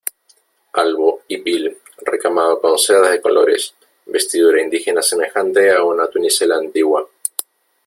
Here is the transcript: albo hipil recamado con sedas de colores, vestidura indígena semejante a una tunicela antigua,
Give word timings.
albo 0.73 1.21
hipil 1.27 1.77
recamado 1.99 2.59
con 2.59 2.75
sedas 2.79 3.11
de 3.11 3.21
colores, 3.21 3.75
vestidura 4.07 4.59
indígena 4.59 4.99
semejante 5.03 5.69
a 5.71 5.83
una 5.83 6.07
tunicela 6.07 6.55
antigua, 6.57 7.07